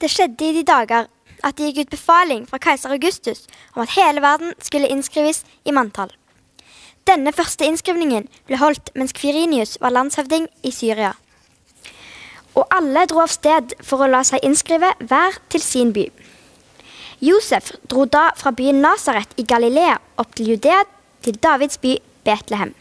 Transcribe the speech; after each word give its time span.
Det 0.00 0.10
skjedde 0.12 0.44
i 0.44 0.52
de 0.58 0.62
dager 0.68 1.06
at 1.44 1.56
det 1.56 1.70
gikk 1.70 1.86
ut 1.86 1.94
befaling 1.94 2.44
fra 2.48 2.60
keiser 2.60 2.92
Augustus 2.92 3.46
om 3.74 3.82
at 3.84 3.94
hele 3.96 4.20
verden 4.20 4.52
skulle 4.60 4.90
innskrives 4.92 5.44
i 5.64 5.72
manntall. 5.72 6.10
Denne 7.06 7.32
første 7.32 7.64
innskrivningen 7.64 8.26
ble 8.48 8.58
holdt 8.60 8.90
mens 8.98 9.14
Kvirinius 9.16 9.76
var 9.80 9.94
landshøvding 9.94 10.48
i 10.66 10.72
Syria. 10.74 11.14
Og 12.56 12.66
alle 12.72 13.06
dro 13.08 13.22
av 13.24 13.32
sted 13.32 13.76
for 13.84 14.02
å 14.02 14.10
la 14.10 14.20
seg 14.26 14.44
innskrive 14.44 14.92
hver 15.00 15.38
til 15.52 15.64
sin 15.64 15.94
by. 15.96 16.08
Josef 17.24 17.72
dro 17.88 18.04
da 18.04 18.30
fra 18.36 18.52
byen 18.52 18.82
Nasaret 18.84 19.32
i 19.40 19.46
Galilea 19.48 19.96
opp 20.20 20.34
til 20.36 20.52
Judea, 20.52 20.82
til 21.24 21.40
Davids 21.40 21.80
by 21.80 21.96
Betlehem, 22.28 22.74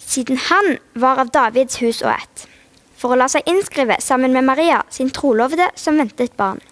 siden 0.00 0.40
han 0.48 0.78
var 0.94 1.20
av 1.20 1.34
Davids 1.34 1.82
hus 1.82 2.00
og 2.02 2.14
ett 2.14 2.48
for 3.04 3.12
å 3.12 3.18
la 3.20 3.26
seg 3.28 3.44
innskrive 3.44 3.98
sammen 4.00 4.32
med 4.32 4.46
Maria, 4.48 4.78
sin 4.88 5.10
trolovde, 5.12 5.66
som 5.76 5.98
ventet 6.00 6.32
barn. 6.40 6.62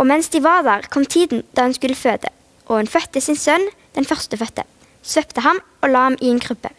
Og 0.00 0.06
mens 0.08 0.30
de 0.32 0.40
var 0.40 0.62
der, 0.64 0.86
kom 0.88 1.04
tiden 1.04 1.42
da 1.52 1.66
hun 1.66 1.74
skulle 1.76 1.98
føde, 1.98 2.30
og 2.70 2.78
hun 2.78 2.88
fødte 2.88 3.20
sin 3.20 3.36
sønn, 3.36 3.66
den 3.92 4.08
førstefødte, 4.08 4.64
svøpte 5.04 5.44
ham 5.44 5.60
og 5.82 5.92
la 5.92 6.06
ham 6.06 6.16
i 6.24 6.30
en 6.32 6.40
krybbe. 6.40 6.70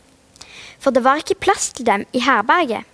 For 0.82 0.95
det 0.95 1.04
var 1.05 1.22
ikke 1.22 1.38
plass 1.44 1.68
til 1.77 1.85
dem 1.85 2.08
i 2.09 2.23
herberget. 2.26 2.88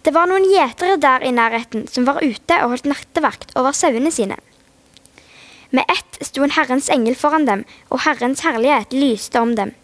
Det 0.00 0.14
var 0.16 0.30
noen 0.30 0.48
gjetere 0.48 0.96
der 1.02 1.26
i 1.28 1.34
nærheten 1.36 1.84
som 1.92 2.08
var 2.08 2.22
ute 2.24 2.56
og 2.62 2.72
holdt 2.72 2.88
nattevakt 2.88 3.52
over 3.58 3.76
sauene 3.76 4.14
sine. 4.14 4.40
Med 5.76 5.84
ett 5.92 6.24
sto 6.24 6.40
en 6.46 6.56
Herrens 6.56 6.88
engel 6.88 7.18
foran 7.20 7.44
dem, 7.44 7.66
og 7.92 8.06
Herrens 8.06 8.46
herlighet 8.48 8.96
lyste 8.96 9.44
om 9.44 9.52
dem. 9.60 9.76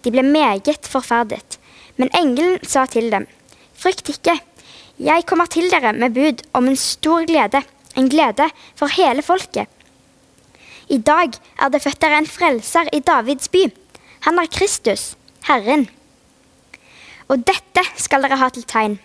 De 0.00 0.16
ble 0.16 0.24
meget 0.24 0.88
forferdet. 0.88 1.60
Men 2.00 2.08
engelen 2.16 2.56
sa 2.64 2.86
til 2.88 3.12
dem, 3.12 3.28
Frykt 3.82 4.12
ikke. 4.12 4.36
Jeg 5.02 5.24
kommer 5.26 5.48
til 5.50 5.70
dere 5.72 5.90
med 5.96 6.14
bud 6.14 6.42
om 6.54 6.68
en 6.70 6.78
stor 6.78 7.24
glede, 7.26 7.62
en 7.98 8.10
glede 8.12 8.46
for 8.78 8.92
hele 8.94 9.24
folket. 9.26 9.66
I 10.92 10.98
dag 10.98 11.34
er 11.58 11.72
det 11.72 11.82
født 11.82 12.00
dere 12.02 12.20
en 12.20 12.28
frelser 12.30 12.90
i 12.94 13.00
Davids 13.00 13.48
by. 13.48 13.64
Han 14.28 14.38
er 14.38 14.50
Kristus, 14.54 15.16
Herren. 15.48 15.88
Og 17.26 17.42
dette 17.48 17.82
skal 17.98 18.22
dere 18.22 18.38
ha 18.38 18.50
til 18.54 18.66
tegn. 18.70 18.98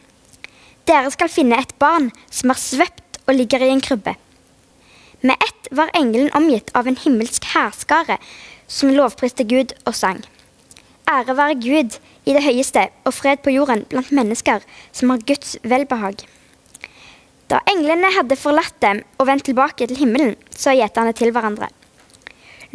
Dere 0.86 1.10
skal 1.16 1.32
finne 1.32 1.58
et 1.58 1.74
barn 1.82 2.12
som 2.30 2.54
er 2.54 2.62
svøpt 2.62 3.22
og 3.26 3.36
ligger 3.40 3.66
i 3.66 3.72
en 3.74 3.82
krybbe. 3.82 4.14
Med 5.26 5.42
ett 5.42 5.72
var 5.74 5.90
engelen 5.98 6.30
omgitt 6.38 6.70
av 6.78 6.88
en 6.88 7.00
himmelsk 7.02 7.50
hærskare 7.56 8.20
som 8.68 8.94
lovpriste 8.94 9.48
Gud 9.48 9.74
og 9.86 9.96
sang. 9.98 10.22
Ære 11.08 11.38
være 11.38 11.56
Gud 11.56 11.94
i 12.28 12.34
det 12.36 12.44
høyeste 12.44 12.82
og 13.08 13.14
fred 13.16 13.40
på 13.44 13.54
jorden 13.54 13.86
blant 13.88 14.12
mennesker 14.12 14.66
som 14.92 15.14
har 15.14 15.22
Guds 15.30 15.56
velbehag. 15.64 16.26
Da 17.48 17.62
englene 17.72 18.10
hadde 18.12 18.36
forlatt 18.36 18.76
dem 18.84 19.00
og 19.16 19.30
vendt 19.30 19.48
tilbake 19.48 19.88
til 19.88 20.02
himmelen, 20.02 20.36
sa 20.52 20.74
gjeterne 20.76 21.14
til 21.16 21.32
hverandre. 21.32 21.70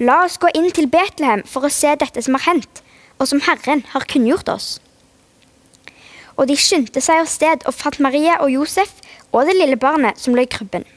La 0.01 0.23
oss 0.25 0.39
gå 0.41 0.49
inn 0.57 0.71
til 0.73 0.89
Betlehem 0.89 1.45
for 1.45 1.69
å 1.69 1.73
se 1.73 1.93
dette 2.01 2.25
som 2.25 2.39
har 2.39 2.47
hendt, 2.47 2.81
og 3.21 3.29
som 3.29 3.45
Herren 3.45 3.85
har 3.93 4.09
kunngjort 4.09 4.49
oss. 4.49 4.71
Og 6.41 6.49
de 6.49 6.57
skyndte 6.57 7.05
seg 7.05 7.21
av 7.21 7.29
sted 7.29 7.69
og 7.69 7.77
fant 7.77 8.01
Maria 8.01 8.39
og 8.41 8.55
Josef 8.55 8.97
og 9.29 9.45
det 9.45 9.59
lille 9.61 9.77
barnet 9.77 10.17
som 10.17 10.33
lå 10.33 10.47
i 10.47 10.49
krybben. 10.49 10.89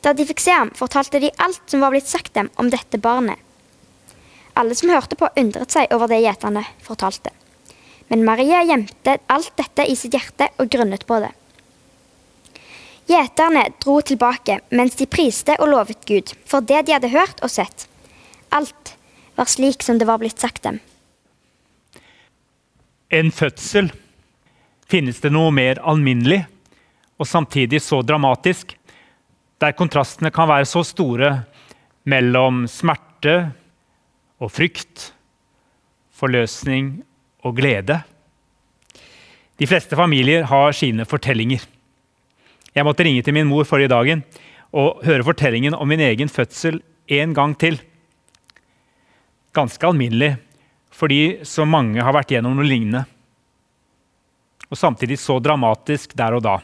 Da 0.00 0.16
de 0.16 0.24
fikk 0.24 0.40
se 0.40 0.56
ham, 0.56 0.72
fortalte 0.72 1.20
de 1.20 1.34
alt 1.44 1.60
som 1.68 1.84
var 1.84 1.92
blitt 1.92 2.08
sagt 2.08 2.32
dem 2.32 2.48
om 2.56 2.72
dette 2.72 2.96
barnet. 2.96 3.36
Alle 4.54 4.74
som 4.78 4.92
hørte 4.92 5.18
på, 5.18 5.28
undret 5.36 5.74
seg 5.74 5.90
over 5.94 6.10
det 6.10 6.20
gjeterne 6.22 6.62
fortalte. 6.82 7.32
Men 8.12 8.24
Maria 8.26 8.62
gjemte 8.62 9.16
alt 9.32 9.54
dette 9.58 9.86
i 9.88 9.96
sitt 9.98 10.14
hjerte 10.14 10.50
og 10.60 10.70
grunnet 10.70 11.06
på 11.08 11.18
det. 11.24 11.32
Gjeterne 13.10 13.66
dro 13.82 13.98
tilbake 14.00 14.60
mens 14.72 14.96
de 14.96 15.06
priste 15.10 15.56
og 15.58 15.68
lovet 15.72 16.06
Gud 16.08 16.32
for 16.48 16.64
det 16.64 16.86
de 16.86 16.94
hadde 16.96 17.12
hørt 17.12 17.42
og 17.44 17.52
sett. 17.52 17.88
Alt 18.54 18.94
var 19.36 19.50
slik 19.50 19.82
som 19.84 19.98
det 19.98 20.08
var 20.08 20.22
blitt 20.22 20.40
sagt 20.40 20.62
dem. 20.64 20.78
En 23.10 23.30
fødsel. 23.34 23.90
Finnes 24.88 25.20
det 25.20 25.32
noe 25.32 25.50
mer 25.54 25.80
alminnelig 25.82 26.44
og 27.18 27.28
samtidig 27.28 27.80
så 27.82 28.00
dramatisk, 28.02 28.74
der 29.62 29.74
kontrastene 29.76 30.32
kan 30.34 30.48
være 30.50 30.66
så 30.68 30.82
store 30.84 31.30
mellom 32.10 32.64
smerte 32.68 33.36
og 34.42 34.50
frykt, 34.52 35.12
forløsning 36.14 37.02
og 37.44 37.56
glede. 37.58 38.00
De 39.60 39.68
fleste 39.70 39.96
familier 39.98 40.46
har 40.50 40.74
sine 40.74 41.06
fortellinger. 41.06 41.62
Jeg 42.74 42.86
måtte 42.86 43.04
ringe 43.06 43.22
til 43.22 43.36
min 43.36 43.46
mor 43.46 43.66
forrige 43.68 43.92
dagen 43.92 44.24
og 44.74 45.04
høre 45.06 45.26
fortellingen 45.26 45.76
om 45.78 45.88
min 45.88 46.02
egen 46.02 46.30
fødsel 46.30 46.80
en 47.14 47.34
gang 47.36 47.54
til. 47.58 47.78
Ganske 49.54 49.86
alminnelig, 49.86 50.34
fordi 50.90 51.44
så 51.46 51.66
mange 51.66 52.02
har 52.02 52.14
vært 52.16 52.34
gjennom 52.34 52.56
noe 52.58 52.66
lignende. 52.66 53.04
Og 54.70 54.78
samtidig 54.80 55.20
så 55.22 55.38
dramatisk 55.38 56.16
der 56.18 56.34
og 56.34 56.42
da. 56.42 56.58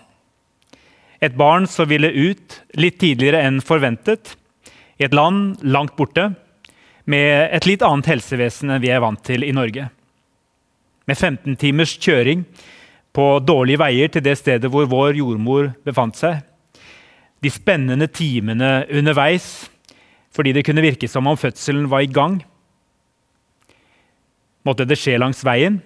Et 1.23 1.37
barn 1.37 1.69
som 1.71 1.87
ville 1.87 2.11
ut 2.11 2.59
litt 2.81 2.99
tidligere 2.99 3.45
enn 3.47 3.61
forventet, 3.63 4.35
i 4.99 5.07
et 5.07 5.15
land 5.15 5.61
langt 5.63 5.95
borte, 5.97 6.33
med 7.11 7.51
et 7.57 7.67
litt 7.67 7.83
annet 7.87 8.13
helsevesen 8.13 8.71
enn 8.71 8.83
vi 8.83 8.93
er 8.93 9.03
vant 9.03 9.23
til 9.27 9.45
i 9.47 9.55
Norge 9.57 9.89
med 11.11 11.19
15 11.19 11.57
timers 11.59 11.97
kjøring 11.99 12.45
på 13.17 13.25
dårlige 13.43 13.81
veier 13.83 14.11
til 14.13 14.23
det 14.23 14.37
stedet 14.39 14.71
hvor 14.71 14.87
vår 14.91 15.19
jordmor 15.19 15.73
befant 15.87 16.15
seg. 16.19 16.39
De 17.43 17.51
spennende 17.51 18.07
timene 18.13 18.85
underveis 18.87 19.49
fordi 20.31 20.53
det 20.55 20.63
kunne 20.67 20.85
virke 20.85 21.09
som 21.11 21.27
om 21.27 21.39
fødselen 21.39 21.89
var 21.91 22.05
i 22.05 22.13
gang. 22.13 22.39
Måtte 24.63 24.87
det 24.87 25.01
skje 25.01 25.17
langs 25.19 25.41
veien, 25.43 25.81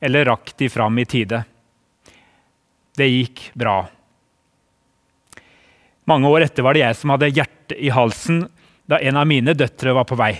eller 0.00 0.30
rakk 0.30 0.54
de 0.56 0.70
fram 0.72 0.96
i 1.02 1.04
tide? 1.04 1.42
Det 2.96 3.10
gikk 3.10 3.42
bra. 3.58 3.82
Mange 6.08 6.30
år 6.30 6.46
etter 6.46 6.64
var 6.64 6.76
det 6.76 6.86
jeg 6.86 6.96
som 6.96 7.12
hadde 7.12 7.32
hjertet 7.34 7.76
i 7.76 7.92
halsen 7.92 8.46
da 8.88 9.02
en 9.04 9.20
av 9.20 9.28
mine 9.28 9.52
døtre 9.56 9.92
var 9.96 10.08
på 10.08 10.16
vei. 10.16 10.32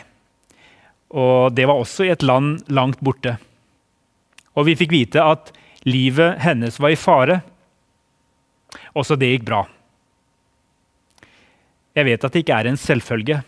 Og 1.15 1.55
det 1.55 1.67
var 1.71 1.79
også 1.79 2.09
i 2.09 2.13
et 2.13 2.25
land 2.27 2.65
langt 2.75 3.03
borte. 3.05 3.37
Og 4.59 4.67
vi 4.69 4.77
fikk 4.79 4.93
vite 4.95 5.23
at 5.23 5.53
livet 5.87 6.41
hennes 6.43 6.79
var 6.81 6.95
i 6.95 6.99
fare. 6.99 7.41
Også 8.99 9.17
det 9.19 9.31
gikk 9.31 9.47
bra. 9.47 9.63
Jeg 11.95 12.09
vet 12.09 12.25
at 12.27 12.35
det 12.35 12.43
ikke 12.43 12.59
er 12.59 12.71
en 12.71 12.81
selvfølge. 12.81 13.39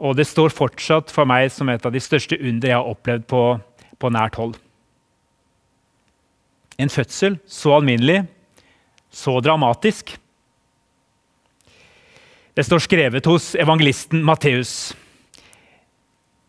Og 0.00 0.16
det 0.16 0.24
står 0.28 0.54
fortsatt 0.56 1.12
for 1.12 1.28
meg 1.28 1.50
som 1.52 1.68
et 1.68 1.84
av 1.84 1.92
de 1.92 2.00
største 2.00 2.38
under 2.40 2.70
jeg 2.70 2.78
har 2.78 2.88
opplevd 2.88 3.26
på, 3.28 3.42
på 4.00 4.12
nært 4.12 4.38
hold. 4.40 4.56
En 6.80 6.88
fødsel 6.88 7.36
så 7.44 7.74
alminnelig, 7.76 8.22
så 9.12 9.36
dramatisk. 9.44 10.14
Det 12.56 12.64
står 12.64 12.80
skrevet 12.86 13.28
hos 13.28 13.52
evangelisten 13.60 14.24
Matteus. 14.24 14.94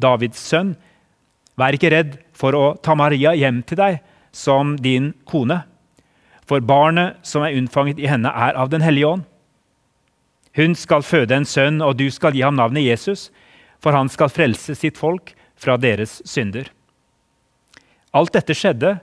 Davids 0.00 0.40
sønn, 0.40 0.74
vær 1.58 1.76
ikke 1.76 1.92
redd 1.94 2.16
for 2.34 2.56
å 2.58 2.64
ta 2.82 2.96
Maria 2.98 3.34
hjem 3.38 3.62
til 3.66 3.78
deg 3.78 4.00
som 4.34 4.74
din 4.82 5.12
kone. 5.30 5.62
For 6.44 6.60
barnet 6.60 7.22
som 7.24 7.44
er 7.46 7.54
unnfanget 7.56 8.02
i 8.02 8.10
henne, 8.10 8.28
er 8.28 8.58
av 8.58 8.72
Den 8.72 8.82
hellige 8.84 9.08
ånd. 9.14 9.24
Hun 10.54 10.74
skal 10.78 11.02
føde 11.02 11.34
en 11.34 11.46
sønn, 11.48 11.80
og 11.82 11.96
du 11.98 12.10
skal 12.14 12.34
gi 12.34 12.44
ham 12.44 12.54
navnet 12.58 12.84
Jesus, 12.84 13.30
for 13.82 13.96
han 13.96 14.08
skal 14.08 14.30
frelse 14.30 14.76
sitt 14.78 14.98
folk 14.98 15.32
fra 15.58 15.76
deres 15.80 16.20
synder. 16.28 16.68
Alt 18.14 18.34
dette 18.36 18.54
skjedde 18.54 18.98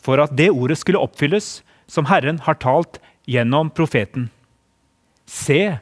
for 0.00 0.20
at 0.20 0.34
det 0.36 0.50
ordet 0.52 0.78
skulle 0.80 1.00
oppfylles 1.00 1.60
som 1.90 2.08
Herren 2.10 2.42
har 2.44 2.58
talt 2.60 3.00
gjennom 3.28 3.70
profeten. 3.72 4.28
Se, 5.24 5.78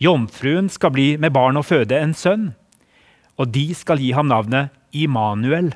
jomfruen 0.00 0.70
skal 0.72 0.94
bli 0.94 1.08
med 1.20 1.34
barn 1.36 1.60
og 1.60 1.68
føde 1.68 1.98
en 1.98 2.16
sønn, 2.16 2.50
og 3.40 3.48
de 3.54 3.70
skal 3.74 4.00
gi 4.02 4.12
ham 4.12 4.28
navnet 4.28 4.74
Immanuel. 4.92 5.72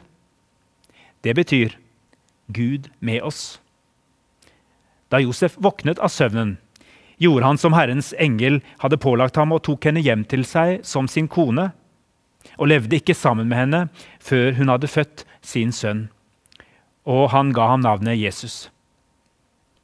Det 1.25 1.32
betyr 1.38 1.76
Gud 2.52 2.90
med 3.00 3.22
oss. 3.25 3.58
Da 5.08 5.20
Josef 5.22 5.56
våknet 5.56 6.00
av 6.02 6.12
søvnen, 6.12 6.58
gjorde 7.16 7.46
han 7.46 7.61
som 7.61 7.76
Herrens 7.76 8.12
engel 8.20 8.58
hadde 8.82 9.00
pålagt 9.00 9.38
ham, 9.40 9.55
og 9.55 9.62
tok 9.64 9.87
henne 9.88 10.02
hjem 10.05 10.26
til 10.28 10.44
seg 10.44 10.82
som 10.84 11.08
sin 11.08 11.31
kone, 11.31 11.70
og 12.58 12.69
levde 12.69 12.99
ikke 12.99 13.16
sammen 13.16 13.49
med 13.49 13.62
henne 13.62 13.81
før 14.20 14.52
hun 14.58 14.69
hadde 14.69 14.90
født 14.90 15.25
sin 15.40 15.72
sønn. 15.72 16.08
Og 17.08 17.31
han 17.32 17.55
ga 17.56 17.70
ham 17.72 17.84
navnet 17.84 18.20
Jesus. 18.20 18.69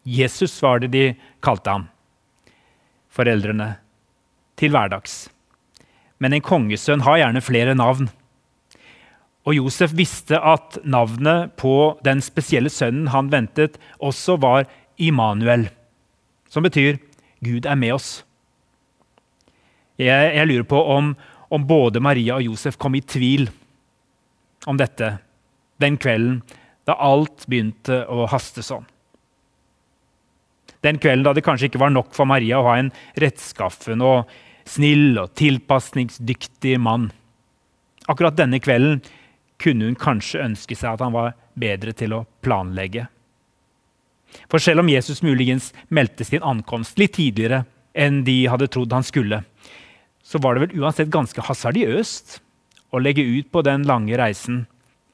Jesus 0.05 0.59
var 0.61 0.81
det 0.83 0.93
de 0.93 1.05
kalte 1.45 1.73
ham, 1.73 1.89
foreldrene, 3.13 3.77
til 4.61 4.73
hverdags. 4.75 5.29
Men 6.21 6.37
en 6.37 6.45
kongesønn 6.45 7.05
har 7.07 7.21
gjerne 7.23 7.43
flere 7.45 7.75
navn. 7.75 8.11
Og 9.49 9.57
Josef 9.57 9.95
visste 9.97 10.37
at 10.37 10.77
navnet 10.85 11.55
på 11.61 11.97
den 12.05 12.21
spesielle 12.25 12.71
sønnen 12.73 13.09
han 13.15 13.31
ventet, 13.33 13.79
også 13.99 14.37
var 14.41 14.69
Immanuel, 15.01 15.71
som 16.49 16.63
betyr 16.63 16.99
'Gud 17.41 17.65
er 17.67 17.75
med 17.75 17.97
oss'. 17.97 18.23
Jeg, 19.99 20.35
jeg 20.37 20.47
lurer 20.47 20.69
på 20.69 20.81
om, 20.97 21.17
om, 21.51 21.67
både 21.67 22.01
Maria 22.01 22.35
og 22.35 22.43
Josef 22.43 22.77
kom 22.77 22.95
i 22.95 23.01
tvil 23.01 23.51
om 24.67 24.77
dette 24.77 25.19
den 25.81 25.97
kvelden 25.97 26.43
da 26.89 26.97
alt 27.01 27.47
begynte 27.49 28.05
å 28.09 28.27
haste 28.31 28.65
sånn. 28.65 28.87
Den 30.81 31.01
kvelden 31.01 31.25
da 31.25 31.35
det 31.37 31.45
kanskje 31.45 31.69
ikke 31.69 31.83
var 31.83 31.93
nok 31.93 32.15
for 32.17 32.29
Maria 32.29 32.61
å 32.61 32.69
ha 32.69 32.79
en 32.81 32.93
rettskaffen 33.21 34.01
og 34.05 34.31
snill 34.71 35.19
og 35.21 35.33
tilpasningsdyktig 35.39 36.77
mann. 36.83 37.11
Akkurat 38.11 38.39
denne 38.39 38.61
kvelden 38.63 39.01
kunne 39.61 39.91
hun 39.91 39.99
kanskje 39.99 40.45
ønske 40.45 40.77
seg 40.79 40.95
at 40.95 41.05
han 41.05 41.15
var 41.15 41.35
bedre 41.59 41.95
til 41.97 42.15
å 42.17 42.25
planlegge. 42.45 43.07
For 44.51 44.63
selv 44.63 44.85
om 44.85 44.91
Jesus 44.91 45.25
muligens 45.27 45.71
meldte 45.91 46.25
sin 46.25 46.45
ankomst 46.47 46.99
litt 47.01 47.17
tidligere 47.19 47.65
enn 47.99 48.23
de 48.27 48.45
hadde 48.51 48.71
trodd 48.71 48.93
han 48.95 49.07
skulle, 49.07 49.43
så 50.23 50.39
var 50.39 50.55
det 50.55 50.69
vel 50.69 50.85
uansett 50.85 51.11
ganske 51.11 51.43
hasardiøst 51.43 52.39
å 52.95 53.01
legge 53.03 53.25
ut 53.25 53.51
på 53.51 53.63
den 53.67 53.87
lange 53.89 54.15
reisen 54.19 54.65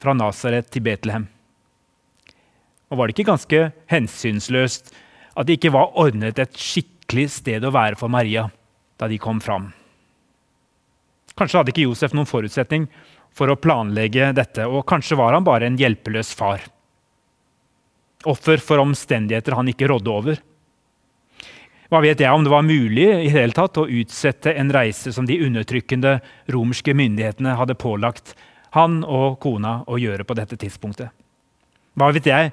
fra 0.02 0.12
Nasaret 0.16 0.68
til 0.72 0.84
Betlehem. 0.84 1.26
Og 2.92 3.00
var 3.00 3.08
det 3.08 3.16
ikke 3.16 3.32
ganske 3.32 3.62
hensynsløst 3.90 4.92
at 5.36 5.48
det 5.48 5.56
ikke 5.58 5.74
var 5.74 5.96
ordnet 5.98 6.38
et 6.38 6.60
skikkelig 6.60 7.30
sted 7.40 7.64
å 7.64 7.72
være 7.74 7.98
for 7.98 8.12
Maria 8.12 8.46
da 9.00 9.08
de 9.08 9.18
kom 9.20 9.40
fram? 9.40 9.70
Kanskje 11.36 11.60
hadde 11.60 11.72
ikke 11.74 11.84
Josef 11.84 12.14
noen 12.16 12.28
forutsetning 12.28 12.86
for 13.36 13.52
å 13.52 13.58
planlegge 13.60 14.30
dette, 14.36 14.64
og 14.64 14.86
kanskje 14.88 15.18
var 15.20 15.36
han 15.36 15.44
bare 15.44 15.68
en 15.68 15.76
hjelpeløs 15.76 16.32
far. 16.36 16.64
Offer 18.26 18.62
for 18.64 18.80
omstendigheter 18.80 19.54
han 19.58 19.68
ikke 19.68 19.90
rådde 19.90 20.12
over. 20.12 20.40
Hva 21.92 22.00
vet 22.02 22.18
jeg 22.18 22.34
om 22.34 22.42
det 22.42 22.50
var 22.50 22.64
mulig 22.66 23.04
i 23.04 23.26
det 23.28 23.34
hele 23.36 23.54
tatt 23.54 23.78
å 23.78 23.86
utsette 23.86 24.56
en 24.58 24.72
reise 24.74 25.12
som 25.14 25.28
de 25.28 25.36
undertrykkende 25.46 26.16
romerske 26.50 26.96
myndighetene 26.96 27.54
hadde 27.60 27.78
pålagt 27.78 28.32
han 28.74 29.02
og 29.04 29.38
kona 29.44 29.78
å 29.86 30.00
gjøre 30.00 30.26
på 30.26 30.34
dette 30.38 30.58
tidspunktet? 30.58 31.12
Hva 31.94 32.10
vet 32.16 32.26
jeg 32.26 32.50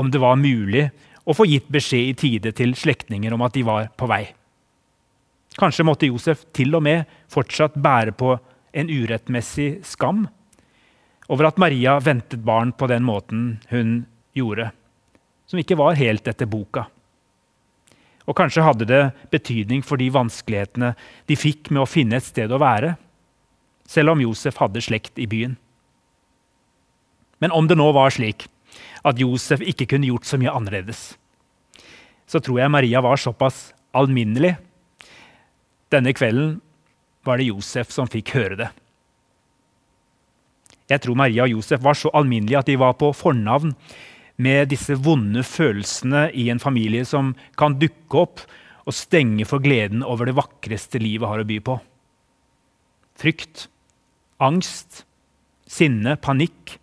om 0.00 0.08
det 0.10 0.22
var 0.22 0.40
mulig 0.40 0.86
å 1.28 1.36
få 1.36 1.44
gitt 1.50 1.68
beskjed 1.72 2.08
i 2.08 2.16
tide 2.18 2.54
til 2.56 2.72
slektninger 2.78 3.34
om 3.36 3.44
at 3.44 3.58
de 3.58 3.66
var 3.66 3.90
på 3.98 4.08
vei? 4.08 4.24
Kanskje 5.58 5.86
måtte 5.86 6.08
Josef 6.10 6.42
til 6.54 6.74
og 6.74 6.82
med 6.82 7.04
fortsatt 7.30 7.76
bære 7.78 8.14
på 8.18 8.32
en 8.74 8.90
urettmessig 8.90 9.84
skam 9.86 10.24
over 11.30 11.48
at 11.48 11.60
Maria 11.62 11.94
ventet 12.02 12.42
barn 12.44 12.72
på 12.74 12.88
den 12.90 13.04
måten 13.06 13.44
hun 13.70 14.02
gjorde, 14.36 14.72
som 15.46 15.60
ikke 15.62 15.78
var 15.78 15.96
helt 15.96 16.26
etter 16.28 16.50
boka. 16.50 16.88
Og 18.24 18.36
kanskje 18.36 18.64
hadde 18.64 18.88
det 18.88 19.02
betydning 19.32 19.84
for 19.84 20.00
de 20.00 20.10
vanskelighetene 20.12 20.94
de 21.28 21.36
fikk 21.38 21.70
med 21.70 21.84
å 21.84 21.88
finne 21.88 22.18
et 22.18 22.26
sted 22.26 22.50
å 22.52 22.60
være, 22.60 22.96
selv 23.86 24.14
om 24.14 24.22
Josef 24.24 24.58
hadde 24.58 24.82
slekt 24.84 25.20
i 25.20 25.28
byen. 25.28 25.58
Men 27.38 27.52
om 27.52 27.68
det 27.68 27.76
nå 27.76 27.90
var 27.92 28.12
slik 28.14 28.46
at 29.04 29.20
Josef 29.20 29.60
ikke 29.60 29.86
kunne 29.92 30.08
gjort 30.08 30.26
så 30.26 30.40
mye 30.40 30.52
annerledes, 30.52 31.14
så 32.26 32.40
tror 32.40 32.62
jeg 32.62 32.72
Maria 32.72 33.02
var 33.04 33.20
såpass 33.20 33.68
alminnelig 33.94 34.54
denne 35.92 36.14
kvelden 36.16 36.58
var 37.24 37.40
det 37.40 37.48
Josef 37.48 37.92
som 37.92 38.08
fikk 38.10 38.34
høre 38.36 38.58
det. 38.60 38.70
Jeg 40.90 41.00
tror 41.00 41.16
Maria 41.16 41.46
og 41.46 41.54
Josef 41.54 41.80
var 41.84 41.96
så 41.96 42.12
alminnelige 42.12 42.60
at 42.60 42.68
de 42.68 42.76
var 42.80 42.96
på 43.00 43.08
fornavn 43.16 43.72
med 44.44 44.68
disse 44.72 44.96
vonde 45.00 45.44
følelsene 45.46 46.26
i 46.36 46.50
en 46.52 46.60
familie 46.60 47.06
som 47.08 47.32
kan 47.58 47.78
dukke 47.80 48.20
opp 48.20 48.44
og 48.84 48.96
stenge 48.96 49.46
for 49.48 49.64
gleden 49.64 50.04
over 50.04 50.28
det 50.28 50.36
vakreste 50.36 51.00
livet 51.00 51.28
har 51.30 51.40
å 51.40 51.48
by 51.48 51.58
på. 51.64 51.78
Frykt, 53.16 53.68
angst, 54.42 55.04
sinne, 55.70 56.18
panikk, 56.20 56.76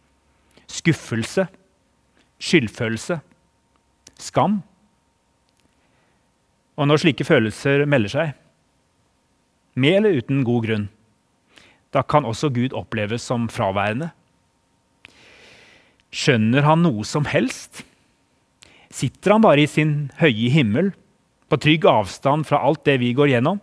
skuffelse, 0.71 1.45
skyldfølelse, 2.42 3.19
skam. 4.18 4.62
Og 6.80 6.88
når 6.89 7.03
slike 7.03 7.27
følelser 7.27 7.86
melder 7.86 8.15
seg, 8.15 8.31
med 9.74 10.02
eller 10.02 10.20
uten 10.22 10.44
god 10.48 10.66
grunn. 10.66 10.90
Da 11.92 12.04
kan 12.04 12.28
også 12.28 12.50
Gud 12.54 12.76
oppleves 12.78 13.24
som 13.28 13.50
fraværende. 13.52 14.12
Skjønner 16.12 16.66
han 16.68 16.84
noe 16.84 17.06
som 17.08 17.28
helst? 17.28 17.84
Sitter 18.92 19.36
han 19.36 19.44
bare 19.44 19.64
i 19.64 19.70
sin 19.72 20.12
høye 20.20 20.52
himmel, 20.52 20.92
på 21.52 21.60
trygg 21.60 21.86
avstand 21.88 22.48
fra 22.48 22.62
alt 22.64 22.84
det 22.88 22.98
vi 23.02 23.12
går 23.16 23.34
gjennom 23.34 23.60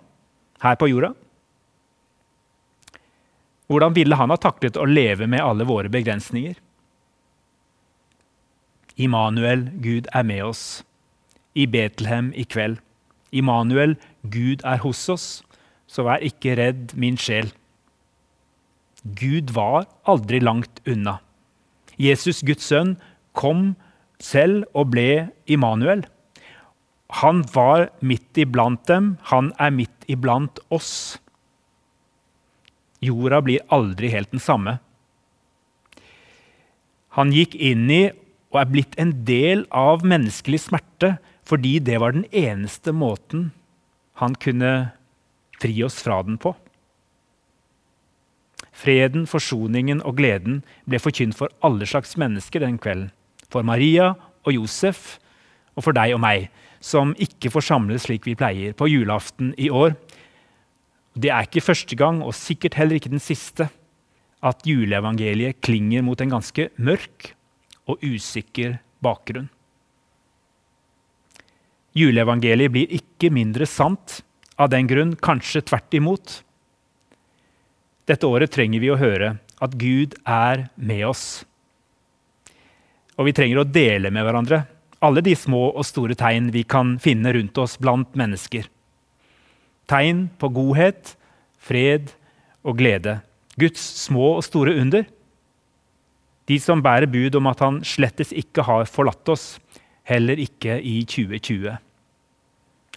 her 0.61 0.77
på 0.77 0.91
jorda? 0.91 1.15
Hvordan 3.69 3.95
ville 3.97 4.17
han 4.17 4.33
ha 4.33 4.37
taklet 4.41 4.77
å 4.81 4.89
leve 4.89 5.29
med 5.29 5.45
alle 5.45 5.65
våre 5.69 5.93
begrensninger? 5.93 6.57
Immanuel, 8.97 9.69
Gud 9.85 10.09
er 10.17 10.25
med 10.25 10.43
oss. 10.49 10.63
I 11.55 11.69
Betlehem 11.69 12.33
i 12.37 12.45
kveld. 12.49 12.81
Immanuel, 13.33 13.97
Gud 14.25 14.65
er 14.65 14.81
hos 14.83 15.05
oss 15.13 15.29
så 15.88 16.05
vær 16.06 16.25
ikke 16.25 16.56
redd, 16.58 16.93
min 16.94 17.17
sjel. 17.20 17.50
Gud 19.19 19.55
var 19.56 19.87
aldri 20.08 20.40
langt 20.43 20.82
unna. 20.88 21.19
Jesus, 21.99 22.43
Guds 22.46 22.69
sønn, 22.69 22.96
kom 23.32 23.73
selv 24.23 24.67
og 24.76 24.93
ble 24.93 25.31
Immanuel. 25.50 26.05
Han 27.23 27.40
var 27.55 27.88
midt 28.05 28.37
iblant 28.38 28.85
dem, 28.90 29.17
han 29.31 29.52
er 29.58 29.73
midt 29.73 30.05
iblant 30.11 30.61
oss. 30.75 31.16
Jorda 33.00 33.40
blir 33.47 33.64
aldri 33.73 34.11
helt 34.12 34.35
den 34.35 34.42
samme. 34.42 34.78
Han 37.16 37.33
gikk 37.33 37.54
inn 37.54 37.88
i 37.90 38.02
og 38.52 38.61
er 38.61 38.71
blitt 38.71 38.97
en 39.00 39.12
del 39.28 39.64
av 39.75 40.04
menneskelig 40.07 40.66
smerte 40.66 41.16
fordi 41.49 41.78
det 41.80 41.97
var 42.02 42.12
den 42.12 42.26
eneste 42.37 42.92
måten 42.92 43.49
han 44.21 44.35
kunne 44.37 44.90
fri 45.59 45.75
oss 45.85 46.00
fra 46.03 46.21
den 46.27 46.38
på. 46.41 46.55
Freden, 48.79 49.27
forsoningen 49.27 50.03
og 50.07 50.19
gleden 50.21 50.61
ble 50.87 51.00
forkynt 51.03 51.37
for 51.38 51.50
alle 51.67 51.87
slags 51.88 52.15
mennesker 52.21 52.62
den 52.62 52.79
kvelden. 52.79 53.11
For 53.50 53.67
Maria 53.67 54.12
og 54.45 54.53
Josef, 54.55 55.17
og 55.75 55.87
for 55.87 55.97
deg 55.97 56.15
og 56.15 56.23
meg, 56.23 56.49
som 56.85 57.15
ikke 57.19 57.50
får 57.50 57.67
samles 57.71 58.07
slik 58.07 58.27
vi 58.29 58.37
pleier 58.38 58.77
på 58.77 58.87
julaften 58.91 59.50
i 59.59 59.71
år. 59.71 59.97
Det 61.19 61.33
er 61.35 61.47
ikke 61.49 61.65
første 61.65 61.97
gang, 61.99 62.21
og 62.23 62.37
sikkert 62.37 62.79
heller 62.79 62.99
ikke 62.99 63.11
den 63.11 63.23
siste, 63.23 63.67
at 64.38 64.62
juleevangeliet 64.67 65.59
klinger 65.65 66.05
mot 66.07 66.21
en 66.23 66.37
ganske 66.37 66.69
mørk 66.79 67.33
og 67.91 68.05
usikker 68.05 68.79
bakgrunn. 69.03 69.49
Juleevangeliet 71.99 72.71
blir 72.71 72.95
ikke 72.95 73.33
mindre 73.35 73.67
sant 73.67 74.21
av 74.59 74.71
den 74.73 74.88
grunn, 74.91 75.15
kanskje 75.17 75.62
tvert 75.67 75.95
imot. 75.95 76.41
Dette 78.09 78.27
året 78.27 78.53
trenger 78.55 78.83
vi 78.83 78.91
å 78.91 78.99
høre 78.99 79.37
at 79.62 79.77
Gud 79.79 80.17
er 80.27 80.69
med 80.75 81.05
oss. 81.09 81.27
Og 83.19 83.29
vi 83.29 83.35
trenger 83.35 83.62
å 83.62 83.69
dele 83.69 84.11
med 84.15 84.27
hverandre 84.27 84.65
alle 85.05 85.23
de 85.23 85.35
små 85.38 85.69
og 85.71 85.87
store 85.87 86.17
tegn 86.19 86.50
vi 86.55 86.65
kan 86.67 86.97
finne 87.03 87.33
rundt 87.35 87.59
oss 87.62 87.77
blant 87.79 88.17
mennesker. 88.19 88.67
Tegn 89.88 90.27
på 90.41 90.50
godhet, 90.53 91.15
fred 91.59 92.11
og 92.67 92.81
glede. 92.81 93.21
Guds 93.59 93.83
små 94.03 94.37
og 94.38 94.45
store 94.47 94.75
under. 94.81 95.07
De 96.49 96.59
som 96.62 96.83
bærer 96.83 97.11
bud 97.11 97.37
om 97.38 97.49
at 97.50 97.62
han 97.62 97.83
slettes 97.87 98.33
ikke 98.33 98.65
har 98.67 98.88
forlatt 98.91 99.29
oss, 99.31 99.59
heller 100.09 100.41
ikke 100.41 100.79
i 100.81 101.03
2020. 101.05 101.77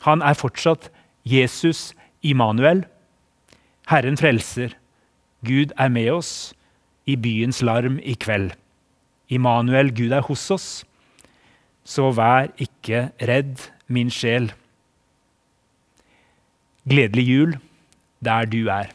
Han 0.08 0.24
er 0.26 0.40
fortsatt 0.40 0.90
Jesus 1.26 1.94
Immanuel. 2.22 2.86
Herren 3.88 4.18
frelser. 4.18 4.76
Gud 5.46 5.74
er 5.78 5.90
med 5.90 6.10
oss 6.12 6.54
i 7.06 7.16
byens 7.16 7.62
larm 7.62 8.00
i 8.04 8.14
kveld. 8.14 8.52
Immanuel, 9.30 9.90
Gud 9.96 10.12
er 10.12 10.22
hos 10.22 10.52
oss. 10.52 10.70
Så 11.84 12.12
vær 12.12 12.52
ikke 12.62 13.10
redd, 13.22 13.72
min 13.88 14.12
sjel. 14.12 14.52
Gledelig 16.90 17.26
jul 17.26 17.58
der 18.26 18.46
du 18.46 18.68
er. 18.68 18.94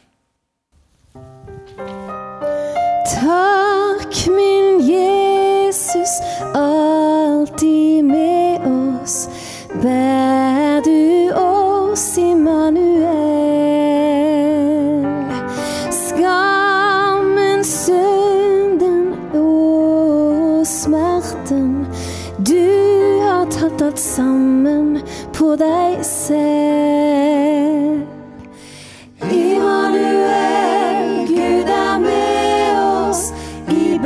Takk, 3.11 4.15
min 4.31 4.81
Jesus, 4.87 6.19
alltid 6.55 8.03
med 8.03 8.67
oss. 8.71 9.27
Bær 9.81 10.36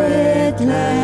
Immanuel, 0.01 1.00